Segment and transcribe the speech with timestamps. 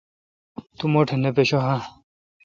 [0.77, 1.79] تو مہ ٹھ نہ پشہ اہ؟